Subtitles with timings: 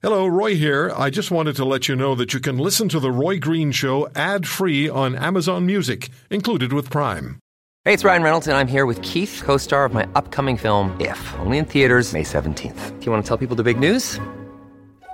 [0.00, 0.92] Hello, Roy here.
[0.96, 3.72] I just wanted to let you know that you can listen to The Roy Green
[3.72, 7.40] Show ad free on Amazon Music, included with Prime.
[7.84, 10.96] Hey, it's Ryan Reynolds, and I'm here with Keith, co star of my upcoming film,
[11.00, 13.00] If, only in theaters, May 17th.
[13.00, 14.20] Do you want to tell people the big news?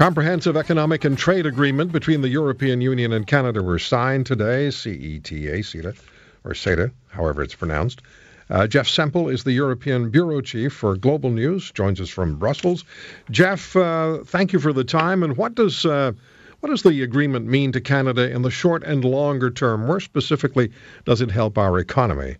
[0.00, 5.62] Comprehensive Economic and Trade Agreement between the European Union and Canada were signed today, CETA,
[5.62, 5.94] CETA,
[6.42, 8.00] or CETA, however it's pronounced.
[8.48, 12.86] Uh, Jeff Semple is the European Bureau Chief for Global News, joins us from Brussels.
[13.30, 15.22] Jeff, uh, thank you for the time.
[15.22, 16.12] And what does uh,
[16.60, 19.84] what does the agreement mean to Canada in the short and longer term?
[19.84, 20.72] More specifically,
[21.04, 22.38] does it help our economy?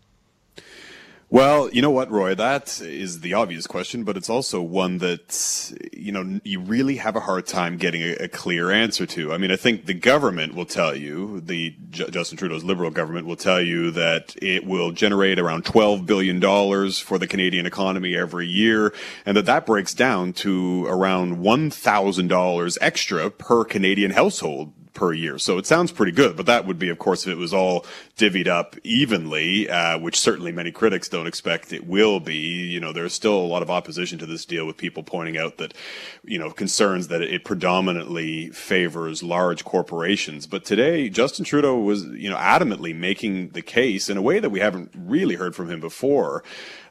[1.32, 2.34] Well, you know what, Roy?
[2.34, 7.14] That is the obvious question, but it's also one that, you know, you really have
[7.14, 9.32] a hard time getting a, a clear answer to.
[9.32, 13.28] I mean, I think the government will tell you, the J- Justin Trudeau's Liberal government
[13.28, 16.40] will tell you that it will generate around $12 billion
[16.94, 18.92] for the Canadian economy every year,
[19.24, 25.38] and that that breaks down to around $1,000 extra per Canadian household per year.
[25.38, 27.86] So it sounds pretty good, but that would be, of course, if it was all
[28.16, 32.36] divvied up evenly, uh, which certainly many critics don't expect it will be.
[32.36, 35.58] You know, there's still a lot of opposition to this deal with people pointing out
[35.58, 35.74] that,
[36.24, 40.46] you know, concerns that it predominantly favors large corporations.
[40.46, 44.50] But today, Justin Trudeau was, you know, adamantly making the case in a way that
[44.50, 46.42] we haven't really heard from him before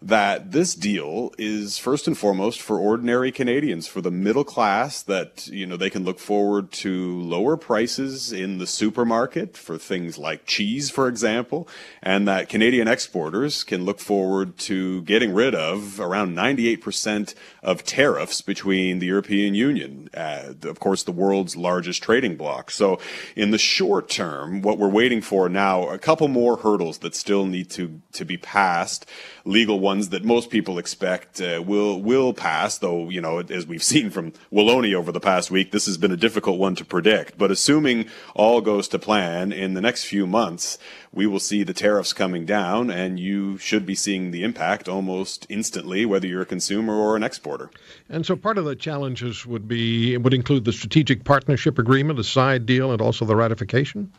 [0.01, 5.47] that this deal is first and foremost for ordinary Canadians, for the middle class, that,
[5.47, 10.45] you know, they can look forward to lower prices in the supermarket for things like
[10.45, 11.67] cheese, for example,
[12.03, 18.41] and that Canadian exporters can look forward to getting rid of around 98% of tariffs
[18.41, 22.69] between the European Union, uh, of course, the world's largest trading bloc.
[22.69, 22.99] So
[23.35, 27.45] in the short term, what we're waiting for now, a couple more hurdles that still
[27.45, 29.05] need to, to be passed
[29.49, 32.77] legal ones that most people expect uh, will will pass.
[32.77, 36.11] Though you know, as we've seen from Wallonia over the past week, this has been
[36.11, 37.37] a difficult one to predict.
[37.37, 40.77] But assuming all goes to plan in the next few months,
[41.13, 45.45] we will see the tariffs coming down, and you should be seeing the impact almost
[45.47, 47.71] instantly, whether you're a consumer or an exporter.
[48.09, 52.23] And so, part of the challenges would be would include the strategic partnership agreement, a
[52.23, 54.11] side deal, and also the ratification.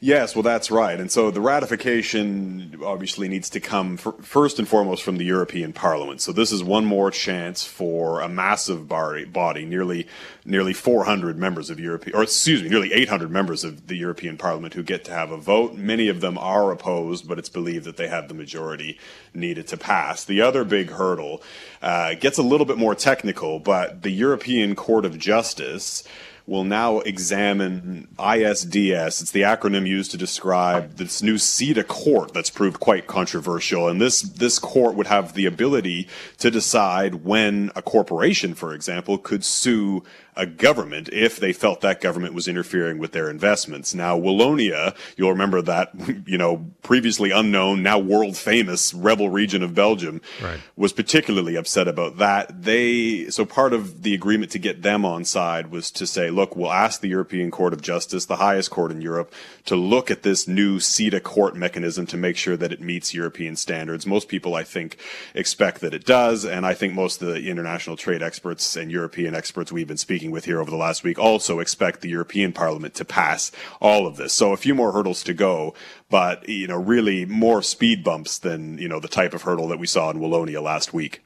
[0.00, 1.00] Yes, well, that's right.
[1.00, 5.72] And so the ratification obviously needs to come for, first and foremost from the European
[5.72, 6.20] Parliament.
[6.20, 10.06] So this is one more chance for a massive body, nearly
[10.44, 14.74] nearly 400 members of Europe, or excuse me, nearly 800 members of the European Parliament
[14.74, 15.74] who get to have a vote.
[15.74, 19.00] Many of them are opposed, but it's believed that they have the majority
[19.34, 20.24] needed to pass.
[20.24, 21.42] The other big hurdle
[21.82, 26.04] uh, gets a little bit more technical, but the European Court of Justice
[26.48, 29.20] will now examine ISDS.
[29.20, 33.86] It's the acronym used to describe this new CETA court that's proved quite controversial.
[33.86, 39.18] And this, this court would have the ability to decide when a corporation, for example,
[39.18, 40.02] could sue
[40.38, 43.92] a government if they felt that government was interfering with their investments.
[43.92, 45.90] Now, Wallonia, you'll remember that,
[46.26, 50.60] you know, previously unknown, now world famous rebel region of Belgium right.
[50.76, 52.62] was particularly upset about that.
[52.62, 56.54] They, so part of the agreement to get them on side was to say, look,
[56.54, 59.32] we'll ask the European Court of Justice, the highest court in Europe,
[59.64, 63.56] to look at this new CETA court mechanism to make sure that it meets European
[63.56, 64.06] standards.
[64.06, 64.98] Most people, I think,
[65.34, 66.44] expect that it does.
[66.44, 70.27] And I think most of the international trade experts and European experts we've been speaking
[70.30, 73.50] with here over the last week also expect the European Parliament to pass
[73.80, 74.32] all of this.
[74.32, 75.74] So a few more hurdles to go,
[76.10, 79.78] but you know, really more speed bumps than you know the type of hurdle that
[79.78, 81.22] we saw in Wallonia last week.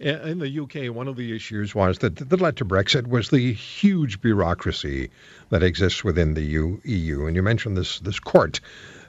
[0.00, 3.52] In the UK, one of the issues was that that led to Brexit was the
[3.52, 5.10] huge bureaucracy
[5.50, 6.44] that exists within the
[6.84, 7.26] EU.
[7.26, 8.60] And you mentioned this this court.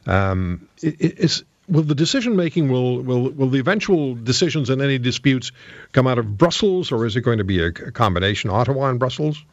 [0.07, 5.51] Um, is will the decision making will will will the eventual decisions in any disputes
[5.91, 8.99] come out of Brussels, or is it going to be a, a combination Ottawa and
[8.99, 9.43] Brussels?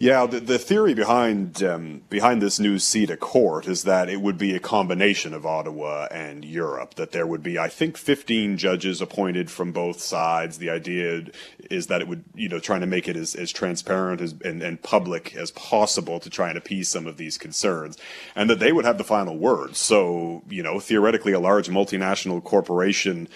[0.00, 4.38] Yeah, the, the theory behind um, behind this new CETA court is that it would
[4.38, 6.94] be a combination of Ottawa and Europe.
[6.94, 10.58] That there would be, I think, 15 judges appointed from both sides.
[10.58, 11.24] The idea
[11.68, 14.62] is that it would, you know, trying to make it as, as transparent as, and,
[14.62, 17.98] and public as possible to try and appease some of these concerns,
[18.36, 19.74] and that they would have the final word.
[19.74, 23.28] So, you know, theoretically, a large multinational corporation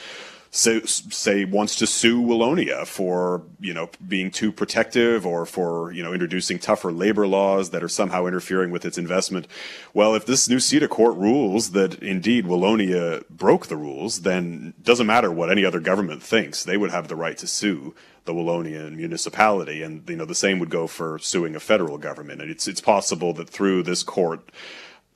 [0.54, 6.02] say, say wants to sue Wallonia for you know being too protective or for you
[6.02, 9.48] know introducing tougher labor laws that are somehow interfering with its investment.
[9.92, 15.06] Well, if this new CETA court rules that indeed Wallonia broke the rules, then doesn't
[15.06, 17.94] matter what any other government thinks, they would have the right to sue
[18.24, 22.42] the Wallonian municipality, and you know the same would go for suing a federal government.
[22.42, 24.52] And it's it's possible that through this court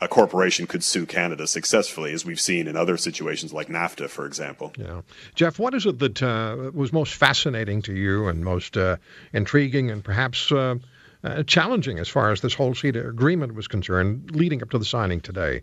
[0.00, 4.26] a corporation could sue Canada successfully, as we've seen in other situations like NAFTA, for
[4.26, 4.72] example.
[4.76, 5.02] Yeah.
[5.34, 8.96] Jeff, what is it that uh, was most fascinating to you and most uh,
[9.32, 10.76] intriguing and perhaps uh,
[11.24, 14.84] uh challenging as far as this whole CETA agreement was concerned leading up to the
[14.84, 15.62] signing today?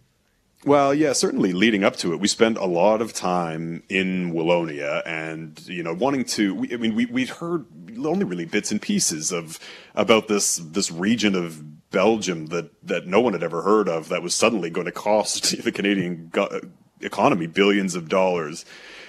[0.65, 5.01] Well, yeah, certainly leading up to it, we spent a lot of time in Wallonia
[5.05, 7.65] and, you know, wanting to, we, I mean, we, we'd heard
[7.97, 9.59] only really bits and pieces of,
[9.93, 11.61] about this, this region of
[11.93, 15.55] Belgium that that no one had ever heard of that was suddenly going to cost
[15.63, 16.59] the Canadian go-
[16.99, 18.65] economy billions of dollars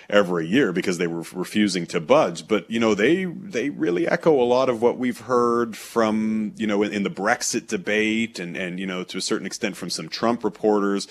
[0.08, 2.46] every year because they were refusing to budge.
[2.48, 6.66] But you know, they they really echo a lot of what we've heard from you
[6.66, 9.90] know in, in, the Brexit debate and and you know to a certain extent from
[9.90, 11.06] some Trump reporters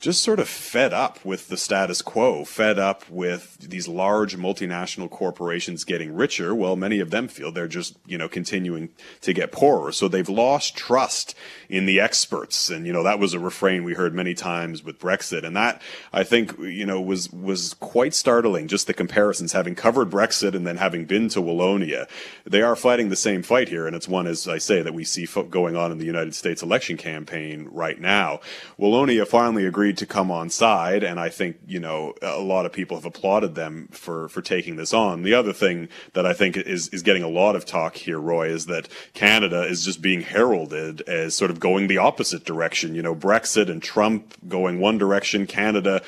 [0.00, 5.10] just sort of fed up with the status quo, fed up with these large multinational
[5.10, 6.54] corporations getting richer.
[6.54, 8.90] Well, many of them feel they're just, you know, continuing
[9.22, 9.92] to get poorer.
[9.92, 11.34] So they've lost trust
[11.68, 12.70] in the experts.
[12.70, 15.44] And, you know, that was a refrain we heard many times with Brexit.
[15.44, 15.82] And that,
[16.12, 20.66] I think, you know, was, was quite startling, just the comparisons, having covered Brexit and
[20.66, 22.08] then having been to Wallonia.
[22.44, 23.86] They are fighting the same fight here.
[23.86, 26.62] And it's one, as I say, that we see going on in the United States
[26.62, 28.40] election campaign right now.
[28.78, 32.72] Wallonia finally agreed to come on side, and I think you know a lot of
[32.72, 35.22] people have applauded them for for taking this on.
[35.22, 38.48] The other thing that I think is is getting a lot of talk here, Roy,
[38.48, 42.94] is that Canada is just being heralded as sort of going the opposite direction.
[42.94, 46.02] You know, Brexit and Trump going one direction, Canada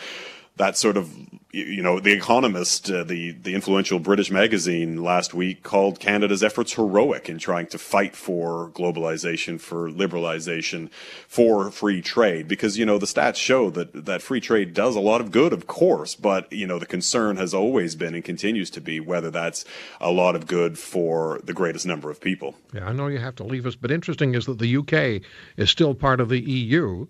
[0.56, 1.14] that sort of
[1.56, 6.74] you know, The Economist, uh, the the influential British magazine last week called Canada's efforts
[6.74, 10.90] heroic in trying to fight for globalization, for liberalization,
[11.26, 12.46] for free trade.
[12.46, 15.52] Because you know the stats show that that free trade does a lot of good,
[15.52, 19.30] of course, but you know the concern has always been and continues to be whether
[19.30, 19.64] that's
[20.00, 22.54] a lot of good for the greatest number of people.
[22.74, 25.22] Yeah, I know you have to leave us, but interesting is that the UK
[25.56, 27.06] is still part of the EU,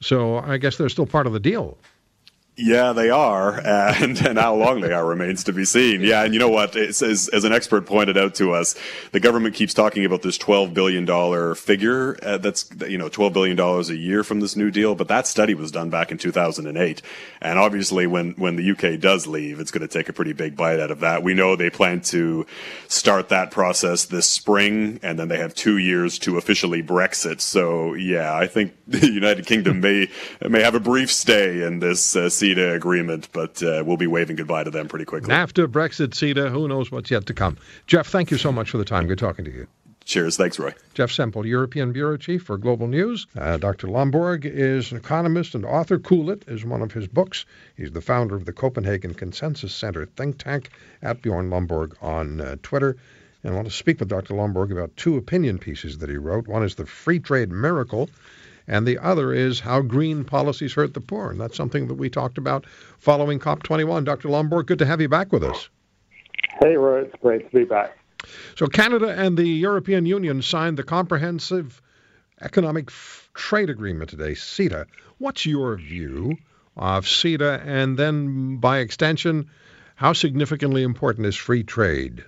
[0.00, 1.78] so I guess they're still part of the deal.
[2.56, 6.02] Yeah, they are, and, and how long they are remains to be seen.
[6.02, 6.76] Yeah, and you know what?
[6.76, 8.76] It's, as, as an expert pointed out to us,
[9.10, 12.16] the government keeps talking about this twelve billion dollar figure.
[12.22, 15.26] Uh, that's you know twelve billion dollars a year from this new deal, but that
[15.26, 17.02] study was done back in two thousand and eight,
[17.40, 20.56] and obviously when when the UK does leave, it's going to take a pretty big
[20.56, 21.24] bite out of that.
[21.24, 22.46] We know they plan to
[22.86, 27.40] start that process this spring, and then they have two years to officially Brexit.
[27.40, 30.08] So yeah, I think the United Kingdom may
[30.48, 32.14] may have a brief stay in this.
[32.14, 35.32] Uh, CETA agreement, but uh, we'll be waving goodbye to them pretty quickly.
[35.32, 37.56] After Brexit, CETA, who knows what's yet to come.
[37.86, 39.06] Jeff, thank you so much for the time.
[39.06, 39.66] Good talking to you.
[40.04, 40.36] Cheers.
[40.36, 40.74] Thanks, Roy.
[40.92, 43.26] Jeff Semple, European Bureau Chief for Global News.
[43.34, 43.86] Uh, Dr.
[43.86, 45.98] Lomborg is an economist and author.
[45.98, 47.46] Cool It is one of his books.
[47.78, 50.68] He's the founder of the Copenhagen Consensus Center think tank
[51.00, 52.98] at Bjorn Lomborg on uh, Twitter.
[53.42, 54.34] And I want to speak with Dr.
[54.34, 56.46] Lomborg about two opinion pieces that he wrote.
[56.46, 58.10] One is The Free Trade Miracle,
[58.66, 61.30] and the other is how green policies hurt the poor.
[61.30, 62.66] And that's something that we talked about
[62.98, 64.04] following COP21.
[64.04, 64.28] Dr.
[64.28, 65.68] Lomborg, good to have you back with us.
[66.62, 67.96] Hey, Roy, it's great to be back.
[68.56, 71.82] So, Canada and the European Union signed the Comprehensive
[72.40, 72.90] Economic
[73.34, 74.86] Trade Agreement today, CETA.
[75.18, 76.36] What's your view
[76.76, 79.50] of CETA, and then by extension,
[79.94, 82.24] how significantly important is free trade?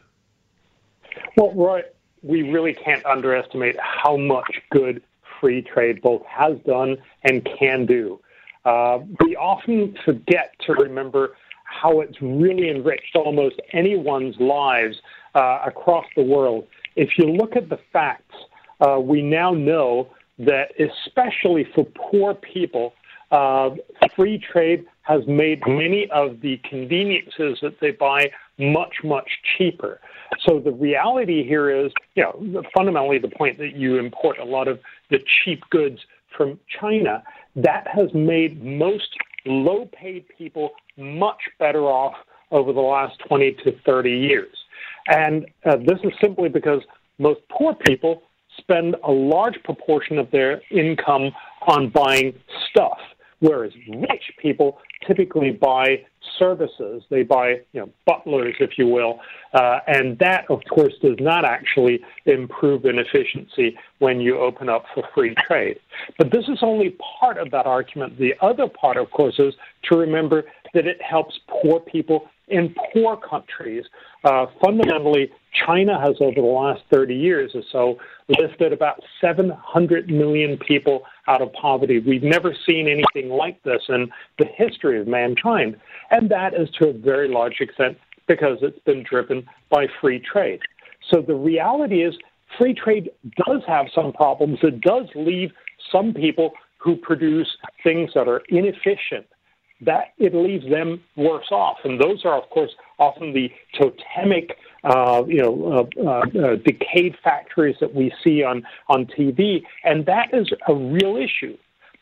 [1.36, 1.82] Well, Roy,
[2.22, 5.02] we really can't underestimate how much good
[5.40, 8.20] free trade both has done and can do.
[8.64, 14.96] Uh, we often forget to remember how it's really enriched almost anyone's lives
[15.34, 16.66] uh, across the world.
[16.96, 18.34] If you look at the facts,
[18.80, 22.94] uh, we now know that especially for poor people,
[23.30, 23.70] uh,
[24.14, 30.00] free trade has made many of the conveniences that they buy much, much cheaper.
[30.46, 34.68] So the reality here is, you know, fundamentally the point that you import a lot
[34.68, 35.98] of the cheap goods
[36.36, 37.22] from China,
[37.54, 39.08] that has made most
[39.46, 42.14] low paid people much better off
[42.50, 44.56] over the last 20 to 30 years.
[45.08, 46.82] And uh, this is simply because
[47.18, 48.22] most poor people
[48.58, 51.30] spend a large proportion of their income
[51.68, 52.34] on buying
[52.70, 52.98] stuff,
[53.40, 56.04] whereas rich people typically buy
[56.38, 57.02] services.
[57.10, 59.20] They buy, you know, butlers, if you will,
[59.54, 64.84] uh, and that, of course, does not actually improve in efficiency when you open up
[64.94, 65.78] for free trade.
[66.18, 68.18] But this is only part of that argument.
[68.18, 69.54] The other part, of course, is
[69.84, 73.84] to remember that it helps poor people in poor countries.
[74.24, 75.30] Uh, fundamentally,
[75.66, 77.98] China has, over the last 30 years or so,
[78.28, 81.98] lifted about 700 million people out of poverty.
[81.98, 85.76] We've never seen anything like this in the history of mankind.
[86.10, 87.98] And that is to a very large extent
[88.28, 90.60] because it's been driven by free trade.
[91.10, 92.14] So the reality is,
[92.58, 93.10] free trade
[93.46, 94.58] does have some problems.
[94.62, 95.52] It does leave
[95.90, 99.26] some people who produce things that are inefficient
[99.80, 101.78] that it leaves them worse off.
[101.84, 107.16] And those are, of course, often the totemic, uh, you know, uh, uh, uh, decayed
[107.22, 109.62] factories that we see on, on TV.
[109.84, 111.56] And that is a real issue.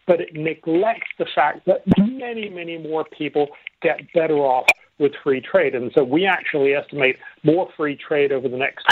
[0.07, 3.49] But it neglects the fact that many, many more people
[3.81, 4.67] get better off
[4.99, 5.75] with free trade.
[5.75, 8.87] And so we actually estimate more free trade over the next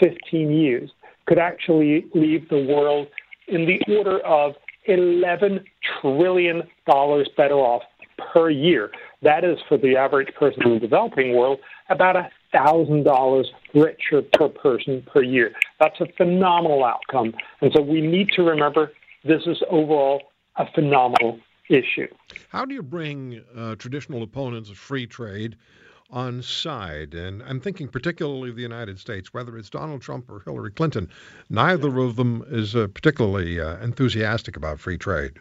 [0.00, 0.90] 15 years
[1.26, 3.06] could actually leave the world
[3.46, 4.54] in the order of
[4.88, 5.64] $11
[6.00, 6.62] trillion
[7.36, 7.82] better off
[8.32, 8.90] per year.
[9.22, 11.58] That is for the average person in the developing world
[11.88, 15.52] about a thousand dollars richer per person per year.
[15.80, 17.34] That's a phenomenal outcome.
[17.60, 18.92] And so we need to remember
[19.24, 20.22] this is overall
[20.56, 22.08] a phenomenal issue.
[22.48, 25.56] How do you bring uh, traditional opponents of free trade
[26.10, 27.14] on side?
[27.14, 31.08] And I'm thinking particularly of the United States, whether it's Donald Trump or Hillary Clinton.
[31.50, 35.34] Neither of them is uh, particularly uh, enthusiastic about free trade.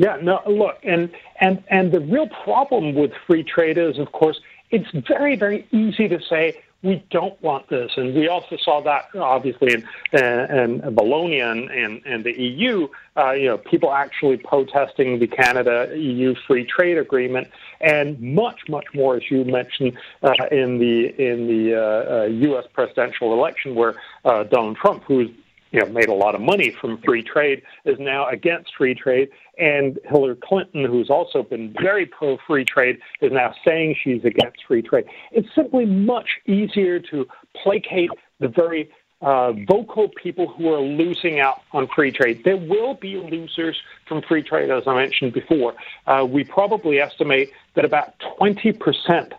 [0.00, 1.10] Yeah, no, look, and
[1.42, 4.40] and and the real problem with free trade is, of course,
[4.70, 9.10] it's very very easy to say we don't want this, and we also saw that
[9.14, 12.88] obviously in in, in Wallonia and, and, and the EU.
[13.14, 17.48] Uh, you know, people actually protesting the Canada EU free trade agreement,
[17.82, 19.92] and much much more, as you mentioned,
[20.22, 22.64] uh, in the in the uh, U.S.
[22.64, 25.28] Uh, presidential election, where uh, Donald Trump, who's
[25.70, 29.28] you know, made a lot of money from free trade, is now against free trade.
[29.58, 34.64] And Hillary Clinton, who's also been very pro free trade, is now saying she's against
[34.66, 35.04] free trade.
[35.32, 37.26] It's simply much easier to
[37.62, 38.10] placate
[38.40, 38.90] the very
[39.22, 42.42] uh, vocal people who are losing out on free trade.
[42.44, 45.74] There will be losers from free trade, as I mentioned before.
[46.06, 49.32] Uh, we probably estimate that about 20%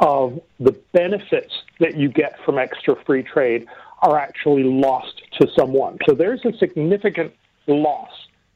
[0.00, 3.66] of the benefits that you get from extra free trade
[4.02, 5.98] are actually lost to someone.
[6.06, 7.32] So there's a significant
[7.66, 8.10] loss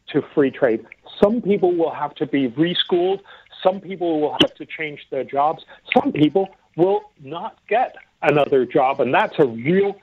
[0.09, 0.85] to free trade.
[1.23, 3.23] Some people will have to be reschooled.
[3.63, 5.65] Some people will have to change their jobs.
[5.97, 9.97] Some people will not get another job, and that's a real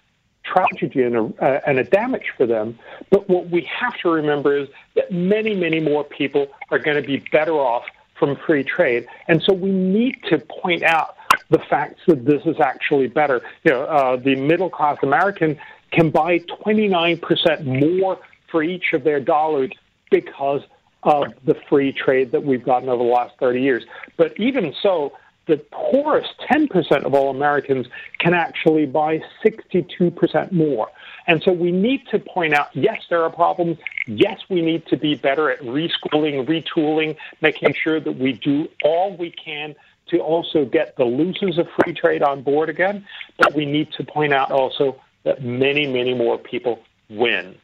[0.44, 2.78] tragedy and a, uh, and a damage for them.
[3.10, 7.08] But what we have to remember is that many, many more people are going to
[7.08, 7.84] be better off
[8.18, 9.08] from free trade.
[9.28, 11.16] And so we need to point out
[11.54, 13.42] the fact that this is actually better.
[13.64, 15.58] You know, uh, the middle class American
[15.92, 18.20] can buy 29% more
[18.50, 19.72] for each of their dollars
[20.10, 20.62] because
[21.04, 23.84] of the free trade that we've gotten over the last 30 years.
[24.18, 25.14] But even so,
[25.46, 27.86] the poorest 10% of all Americans
[28.18, 30.90] can actually buy 62% more.
[31.28, 33.78] And so we need to point out yes, there are problems.
[34.08, 39.16] Yes, we need to be better at reschooling, retooling, making sure that we do all
[39.16, 39.76] we can
[40.10, 43.06] to also get the losers of free trade on board again.
[43.38, 46.80] But we need to point out also that many, many more people
[47.10, 47.56] win.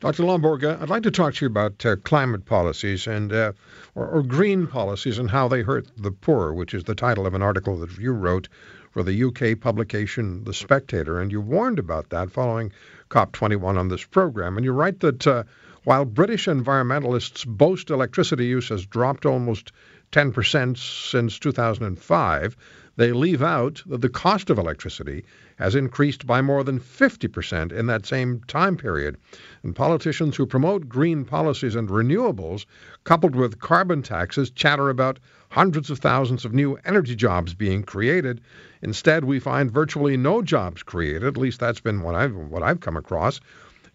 [0.00, 0.22] Dr.
[0.22, 3.52] Lomborg, I'd like to talk to you about uh, climate policies and uh,
[3.96, 7.34] or, or, green policies and how they hurt the poor, which is the title of
[7.34, 8.48] an article that you wrote
[8.92, 12.72] for the UK publication The Spectator, and you warned about that following
[13.10, 14.56] COP21 on this program.
[14.56, 15.42] And you write that uh,
[15.84, 19.72] while British environmentalists boast electricity use has dropped almost
[20.12, 20.76] 10%
[21.10, 22.56] since 2005,
[22.96, 25.24] they leave out that the cost of electricity
[25.56, 29.16] has increased by more than 50% in that same time period.
[29.62, 32.66] And politicians who promote green policies and renewables,
[33.04, 38.40] coupled with carbon taxes, chatter about hundreds of thousands of new energy jobs being created.
[38.82, 41.24] Instead, we find virtually no jobs created.
[41.24, 43.40] At least that's been what I've what I've come across.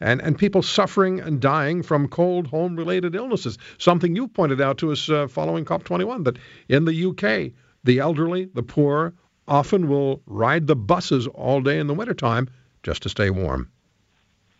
[0.03, 3.57] And, and people suffering and dying from cold home related illnesses.
[3.77, 7.53] Something you pointed out to us uh, following COP21 that in the UK,
[7.86, 9.13] the elderly, the poor,
[9.48, 12.50] often will ride the buses all day in the wintertime
[12.83, 13.69] just to stay warm.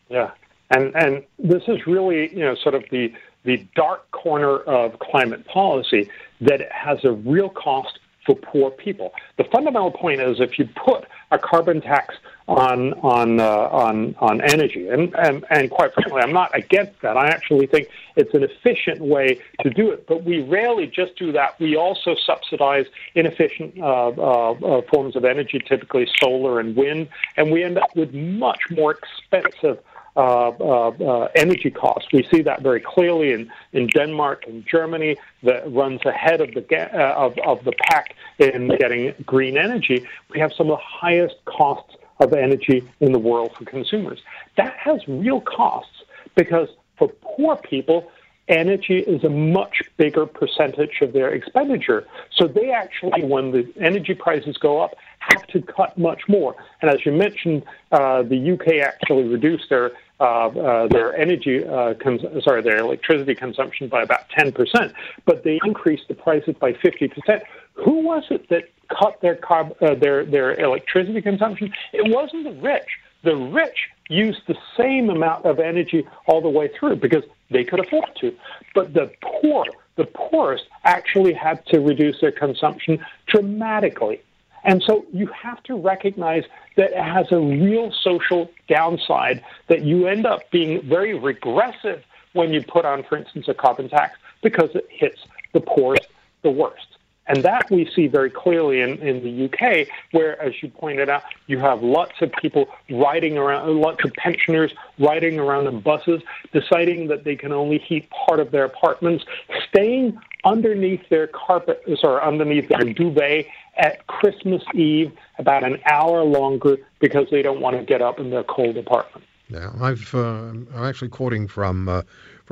[0.10, 0.32] Yeah.
[0.72, 5.46] And and this is really, you know, sort of the the dark corner of climate
[5.46, 6.10] policy
[6.40, 9.14] that it has a real cost for poor people.
[9.38, 12.16] The fundamental point is if you put a carbon tax
[12.48, 17.16] on on uh, on on energy, and, and and quite frankly, I'm not against that.
[17.16, 20.08] I actually think it's an efficient way to do it.
[20.08, 21.60] But we rarely just do that.
[21.60, 22.86] We also subsidize
[23.16, 27.08] inefficient uh, uh, uh forms of energy, typically solar and wind,
[27.38, 29.80] and we end up with much more expensive
[30.16, 32.10] uh, uh, uh, energy costs.
[32.14, 36.64] We see that very clearly in, in Denmark and Germany that runs ahead of the
[36.72, 40.06] uh, of, of the pack in getting green energy.
[40.30, 44.20] We have some of the highest costs of energy in the world for consumers.
[44.58, 46.04] That has real costs
[46.36, 48.10] because for poor people,
[48.48, 52.06] energy is a much bigger percentage of their expenditure.
[52.36, 56.56] So they actually, when the energy prices go up, have to cut much more.
[56.82, 61.96] And as you mentioned, uh, the UK actually reduced their uh, uh, their energy, uh,
[61.96, 64.94] cons- sorry, their electricity consumption by about 10%,
[65.26, 67.42] but they increased the prices by 50%.
[67.74, 71.74] Who was it that cut their carb- uh, their their electricity consumption?
[71.92, 72.88] It wasn't the rich.
[73.24, 77.80] The rich used the same amount of energy all the way through because they could
[77.80, 78.36] afford to.
[78.76, 84.22] But the poor, the poorest, actually had to reduce their consumption dramatically.
[84.66, 86.44] And so you have to recognize
[86.78, 92.52] that it has a real social downside that you end up being very regressive when
[92.52, 95.20] you put on, for instance, a carbon tax because it hits
[95.54, 96.08] the poorest
[96.44, 96.93] the worst.
[97.28, 101.24] And that we see very clearly in, in the UK, where, as you pointed out,
[101.48, 107.08] you have lots of people riding around, lots of pensioners riding around in buses, deciding
[107.08, 109.24] that they can only heat part of their apartments,
[109.70, 113.46] staying underneath their carpet, sorry, underneath their duvet
[113.78, 118.30] at Christmas Eve about an hour longer because they don't want to get up in
[118.30, 119.26] their cold apartment.
[119.50, 122.02] Yeah, I've uh, I'm actually quoting from uh,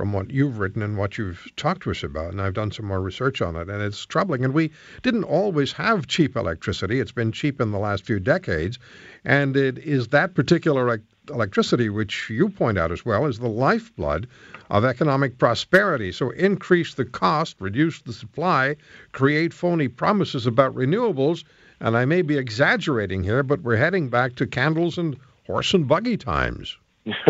[0.01, 2.87] from what you've written and what you've talked to us about, and I've done some
[2.87, 4.43] more research on it, and it's troubling.
[4.43, 4.71] And we
[5.03, 8.79] didn't always have cheap electricity; it's been cheap in the last few decades,
[9.23, 14.27] and it is that particular electricity, which you point out as well, is the lifeblood
[14.71, 16.11] of economic prosperity.
[16.11, 18.77] So increase the cost, reduce the supply,
[19.11, 21.43] create phony promises about renewables.
[21.79, 25.15] And I may be exaggerating here, but we're heading back to candles and
[25.45, 26.75] horse and buggy times.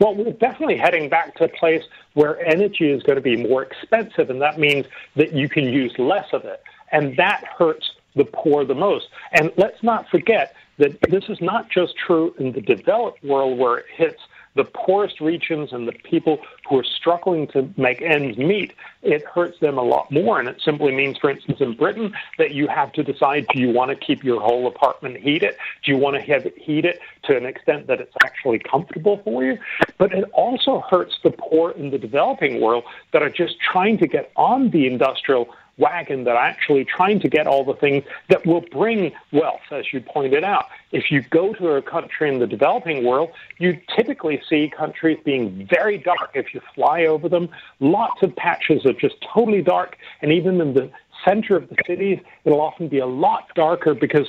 [0.00, 1.82] well, we're definitely heading back to a place
[2.14, 5.92] where energy is going to be more expensive, and that means that you can use
[5.98, 6.62] less of it.
[6.92, 9.08] And that hurts the poor the most.
[9.32, 13.78] And let's not forget that this is not just true in the developed world where
[13.78, 14.20] it hits
[14.58, 19.60] the poorest regions and the people who are struggling to make ends meet, it hurts
[19.60, 20.40] them a lot more.
[20.40, 23.70] And it simply means, for instance, in Britain, that you have to decide do you
[23.70, 25.54] want to keep your whole apartment heated?
[25.84, 29.44] Do you want to have it heated to an extent that it's actually comfortable for
[29.44, 29.58] you?
[29.96, 34.08] But it also hurts the poor in the developing world that are just trying to
[34.08, 38.44] get on the industrial wagon that are actually trying to get all the things that
[38.44, 40.66] will bring wealth, as you pointed out.
[40.92, 45.66] If you go to a country in the developing world, you typically see countries being
[45.70, 46.30] very dark.
[46.34, 47.48] If you fly over them,
[47.80, 50.90] lots of patches are just totally dark, and even in the
[51.24, 54.28] center of the cities, it'll often be a lot darker because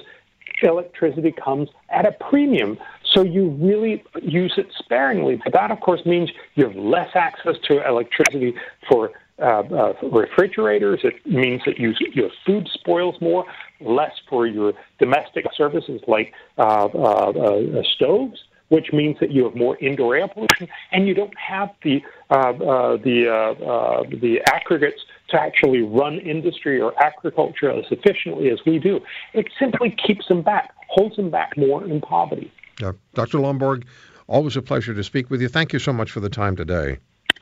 [0.62, 2.78] electricity comes at a premium.
[3.06, 5.40] So you really use it sparingly.
[5.44, 8.56] But that, of course, means you have less access to electricity
[8.90, 11.00] for uh, uh, refrigerators.
[11.04, 13.46] It means that you, your food spoils more,
[13.80, 19.56] less for your domestic services like uh, uh, uh stoves, which means that you have
[19.56, 25.82] more indoor air pollution, and you don't have the uh, the the aggregates to actually
[25.82, 29.00] run industry or agriculture as efficiently as we do.
[29.34, 32.52] It simply keeps them back, holds them back more in poverty.
[32.82, 32.94] Yeah.
[33.14, 33.38] Dr.
[33.38, 33.84] Lomborg,
[34.28, 35.48] always a pleasure to speak with you.
[35.48, 36.98] Thank you so much for the time today.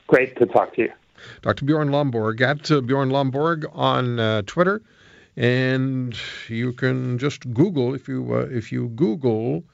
[0.06, 0.92] Great to talk to you.
[1.42, 1.64] Dr.
[1.64, 4.82] Bjorn Lomborg at uh, Bjorn Lomborg on uh, Twitter,
[5.36, 6.16] and
[6.48, 9.64] you can just Google if you uh, if you Google.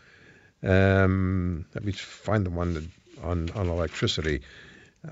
[0.62, 2.84] Um, let me find the one that,
[3.22, 4.40] on on electricity.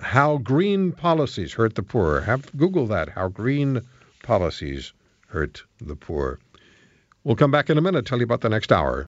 [0.01, 2.21] How green policies hurt the poor.
[2.21, 3.11] Have Google that.
[3.11, 3.83] How green
[4.23, 4.93] policies
[5.29, 6.39] hurt the poor.
[7.25, 8.07] We'll come back in a minute.
[8.07, 9.01] Tell you about the next hour.